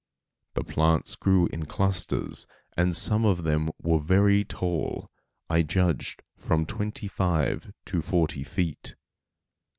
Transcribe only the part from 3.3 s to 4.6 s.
them were very